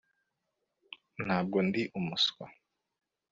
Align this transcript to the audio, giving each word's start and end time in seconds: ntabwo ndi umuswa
ntabwo 1.25 1.57
ndi 1.67 1.81
umuswa 1.97 2.45